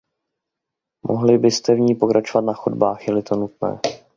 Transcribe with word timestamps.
Mohli 1.07 1.37
byste 1.37 1.75
v 1.75 1.79
ní 1.79 1.95
pokračovat 1.95 2.41
na 2.45 2.53
chodbách, 2.53 3.07
je-li 3.07 3.21
to 3.23 3.35
nutné. 3.35 3.79